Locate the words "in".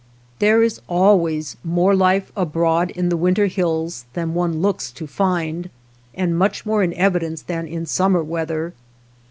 2.89-3.09, 6.81-6.95, 7.67-7.85